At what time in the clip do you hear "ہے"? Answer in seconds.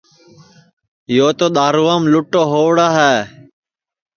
2.97-3.15